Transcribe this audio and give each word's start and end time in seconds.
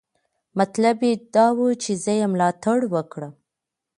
مطلب 0.59 0.97
یې 1.07 1.13
دا 1.33 1.47
و 1.55 1.59
چې 1.83 1.91
زه 2.03 2.11
یې 2.19 2.25
ملاتړ 2.33 2.79
وکړم. 2.93 3.33